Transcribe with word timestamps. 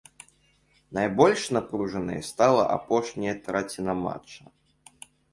Найбольш 0.97 1.41
напружанай 1.57 2.21
стала 2.29 2.63
апошняя 2.77 3.35
траціна 3.49 3.93
матча. 4.05 4.43